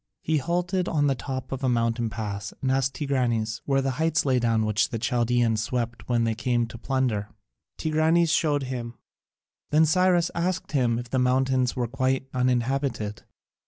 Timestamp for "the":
1.05-1.13, 3.83-3.91, 4.89-4.97, 11.11-11.19